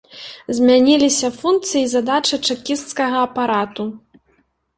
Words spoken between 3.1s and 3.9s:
апарату.